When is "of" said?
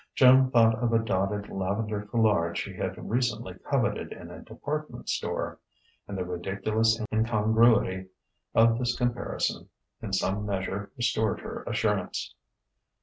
0.79-0.93, 8.55-8.79